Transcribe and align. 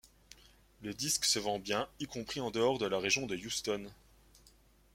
Le 0.81 0.95
disque 0.95 1.25
se 1.25 1.37
vend 1.37 1.59
bien, 1.59 1.87
y 1.99 2.07
compris 2.07 2.39
en 2.39 2.49
dehors 2.49 2.79
de 2.79 2.87
la 2.87 2.97
région 2.97 3.27
de 3.27 3.35
Houston. 3.35 3.85